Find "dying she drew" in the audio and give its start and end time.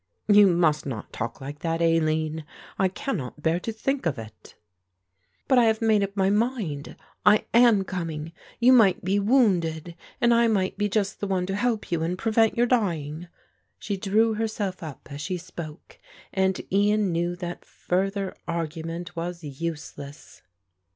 12.65-14.33